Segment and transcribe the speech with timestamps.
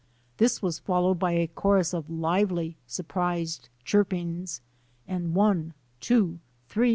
[0.37, 4.59] This was followed by a chorus of lively, surprised chirpings,
[5.07, 6.89] and one, two, three!